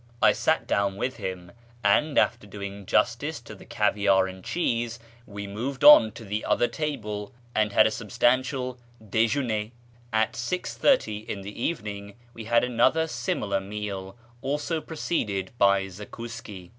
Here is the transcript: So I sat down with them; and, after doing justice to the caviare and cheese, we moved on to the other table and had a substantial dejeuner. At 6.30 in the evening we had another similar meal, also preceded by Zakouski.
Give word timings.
So 0.09 0.15
I 0.23 0.31
sat 0.31 0.65
down 0.65 0.95
with 0.95 1.17
them; 1.17 1.51
and, 1.83 2.17
after 2.17 2.47
doing 2.47 2.87
justice 2.87 3.39
to 3.41 3.53
the 3.53 3.67
caviare 3.67 4.25
and 4.27 4.43
cheese, 4.43 4.97
we 5.27 5.45
moved 5.45 5.83
on 5.83 6.11
to 6.13 6.25
the 6.25 6.43
other 6.43 6.67
table 6.67 7.31
and 7.53 7.71
had 7.71 7.85
a 7.85 7.91
substantial 7.91 8.79
dejeuner. 9.07 9.69
At 10.11 10.33
6.30 10.33 11.27
in 11.27 11.41
the 11.41 11.61
evening 11.63 12.15
we 12.33 12.45
had 12.45 12.63
another 12.63 13.05
similar 13.05 13.59
meal, 13.61 14.17
also 14.41 14.81
preceded 14.81 15.51
by 15.59 15.85
Zakouski. 15.87 16.69